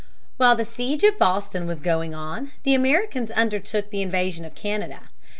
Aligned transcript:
While 0.37 0.55
the 0.55 0.65
siege 0.65 1.03
of 1.03 1.19
Boston 1.19 1.67
was 1.67 1.79
going 1.79 2.15
on, 2.15 2.53
the 2.63 2.73
Americans 2.73 3.29
undertook 3.29 3.91
the 3.91 4.01
invasion 4.01 4.45
of 4.45 4.55
Canada. 4.55 5.01